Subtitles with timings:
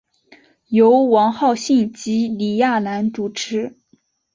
[0.69, 3.77] 由王浩信及李亚男主持。